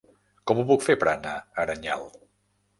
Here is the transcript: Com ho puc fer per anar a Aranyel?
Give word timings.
Com 0.51 0.61
ho 0.61 0.65
puc 0.71 0.85
fer 0.87 0.95
per 1.03 1.09
anar 1.13 1.35
a 1.37 1.45
Aranyel? 1.67 2.11